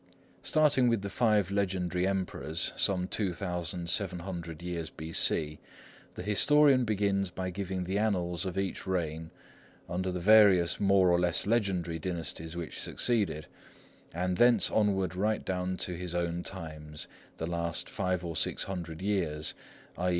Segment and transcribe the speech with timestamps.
[0.41, 5.59] Starting with the five legendary Emperors, some 2700 years B.C.,
[6.15, 9.29] the historian begins by giving the annals of each reign
[9.87, 13.45] under the various more or less legendary dynasties which succeeded,
[14.11, 17.05] and thence onward right down to his own times,
[17.37, 19.53] the last five or six hundred years,
[19.99, 20.09] _i.